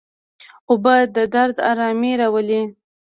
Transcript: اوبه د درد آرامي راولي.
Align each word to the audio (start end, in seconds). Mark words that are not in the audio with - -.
اوبه 0.69 0.95
د 1.15 1.17
درد 1.33 1.57
آرامي 1.71 2.11
راولي. 2.21 2.61